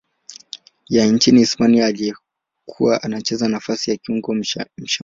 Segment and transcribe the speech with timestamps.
[0.89, 4.97] ya nchini Hispania aliyekuwa anacheza nafasi ya kiungo mshambuliaji.